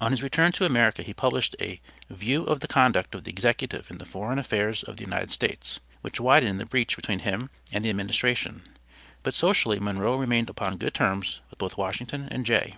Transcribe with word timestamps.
On 0.00 0.10
his 0.10 0.24
return 0.24 0.50
to 0.54 0.64
America 0.64 1.04
he 1.04 1.14
published 1.14 1.54
a 1.60 1.80
'View 2.10 2.42
of 2.42 2.58
the 2.58 2.66
conduct 2.66 3.14
of 3.14 3.22
the 3.22 3.30
Executive 3.30 3.88
in 3.92 3.98
the 3.98 4.04
Foreign 4.04 4.40
Affairs 4.40 4.82
of 4.82 4.96
the 4.96 5.04
United 5.04 5.30
States,' 5.30 5.78
which 6.00 6.18
widened 6.18 6.58
the 6.60 6.66
breach 6.66 6.96
between 6.96 7.20
him 7.20 7.48
and 7.72 7.84
the 7.84 7.90
administration, 7.90 8.62
but 9.22 9.34
socially 9.34 9.78
Monroe 9.78 10.16
remained 10.16 10.50
upon 10.50 10.78
good 10.78 10.94
terms 10.94 11.42
with 11.48 11.60
both 11.60 11.76
Washington 11.78 12.26
and 12.28 12.44
Jay. 12.44 12.74